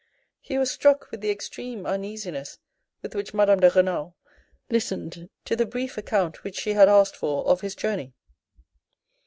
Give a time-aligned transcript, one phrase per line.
[0.39, 2.57] He was struck with the extreme uneasiness
[3.03, 4.15] with which Madame de Renal
[4.67, 8.15] listened to the brief account which she had asked for of his journey.